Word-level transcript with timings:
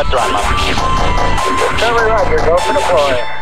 what's 0.00 0.14
wrong, 0.14 0.32
Mom? 0.32 0.42
Tell 1.78 1.94
me 1.94 2.00
Roger, 2.00 2.36
go 2.38 2.56
for 2.56 2.72
the 2.72 2.80
boy. 2.80 3.39